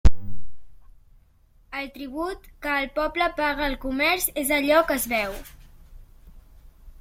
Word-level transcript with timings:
El 1.81 1.91
tribut 1.97 2.47
que 2.67 2.73
el 2.85 2.87
poble 2.95 3.27
paga 3.41 3.67
al 3.67 3.77
comerç 3.85 4.27
és 4.45 4.55
allò 4.57 4.81
que 4.89 4.99
es 5.03 5.07
veu. 5.13 5.39